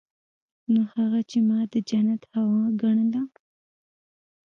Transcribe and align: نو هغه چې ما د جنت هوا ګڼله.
نو 0.71 0.81
هغه 0.93 1.19
چې 1.29 1.37
ما 1.47 1.59
د 1.71 1.75
جنت 1.89 2.21
هوا 2.33 2.63
ګڼله. 2.81 3.23